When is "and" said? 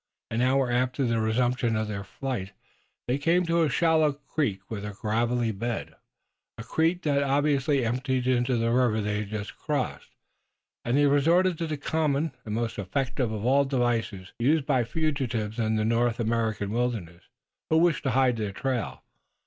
10.83-10.97, 12.45-12.55